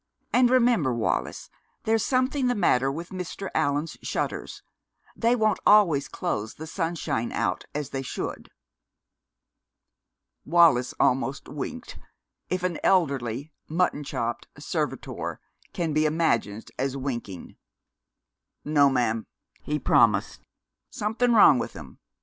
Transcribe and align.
"And 0.33 0.49
remember, 0.49 0.91
Wallis, 0.95 1.47
there's 1.83 2.03
something 2.03 2.47
the 2.47 2.55
matter 2.55 2.91
with 2.91 3.09
Mr. 3.09 3.49
Allan's 3.53 3.97
shutters. 4.01 4.63
They 5.15 5.35
won't 5.35 5.59
always 5.63 6.07
close 6.07 6.55
the 6.55 6.65
sunshine 6.65 7.31
out 7.31 7.65
as 7.75 7.91
they 7.91 8.01
should." 8.01 8.49
Wallis 10.43 10.95
almost 10.99 11.47
winked, 11.47 11.99
if 12.49 12.63
an 12.63 12.79
elderly, 12.83 13.51
mutton 13.69 14.03
chopped 14.03 14.47
servitor 14.57 15.39
can 15.71 15.93
be 15.93 16.07
imagined 16.07 16.71
as 16.79 16.97
winking. 16.97 17.57
"No, 18.65 18.89
ma'am," 18.89 19.27
he 19.61 19.77
promised. 19.77 20.41
"Something 20.89 21.33
wrong 21.33 21.59
with 21.59 21.75
'em. 21.75 21.99